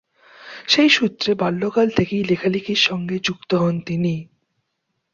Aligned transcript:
সেই 0.67 0.89
সূত্রে 0.89 1.31
বাল্যকাল 1.35 1.87
থেকেই 1.89 2.23
লেখালেখির 2.23 2.81
সঙ্গে 2.81 3.15
যুক্ত 3.19 3.51
হন 3.53 3.75
তিনি। 3.81 4.15